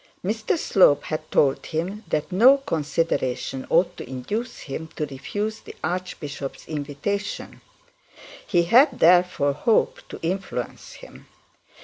[0.25, 5.75] Mr Slope had told him that no consideration ought to induce him to refuse the
[5.83, 7.61] archbishop's invitation;
[8.47, 11.27] he had therefore hoped to influence him.